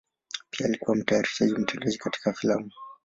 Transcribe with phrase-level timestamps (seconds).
[0.49, 2.71] Pia alikuwa mtayarishaji mtendaji katika filamu.